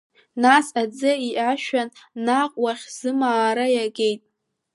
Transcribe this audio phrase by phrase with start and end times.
[0.43, 1.89] Нас аӡы иашәан
[2.25, 4.21] наҟ уахьзымаара иагеит.